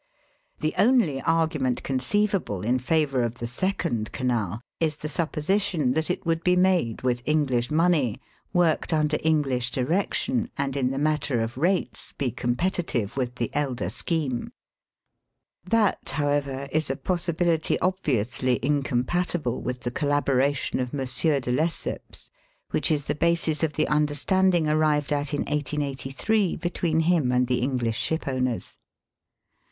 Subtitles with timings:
[0.61, 6.25] The only argument conceivable in favour of the second canal is the supj)Osition that it
[6.25, 8.19] would be made with EngUsh money,
[8.51, 13.91] worked under English direction, and in the matter of rates be competitive with the elder
[13.91, 14.51] scheme.
[15.65, 21.05] That, however, is a possibility obviously incom patible with the collaboration of M.
[21.41, 22.31] de Lesseps,
[22.71, 27.45] which is the basis of the imderstand ing arrived at in 1883 between him and
[27.45, 28.77] the Enghsh shipowners.